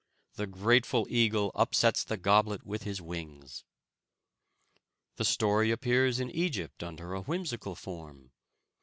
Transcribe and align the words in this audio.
The 0.33 0.47
grateful 0.47 1.05
eagle 1.11 1.51
upsets 1.53 2.03
the 2.03 2.17
goblet 2.17 2.65
with 2.65 2.81
his 2.81 2.99
wings. 3.03 3.63
The 5.17 5.25
story 5.25 5.69
appears 5.69 6.19
in 6.19 6.31
Egypt 6.31 6.81
under 6.81 7.13
a 7.13 7.21
whimsical 7.21 7.75
form. 7.75 8.31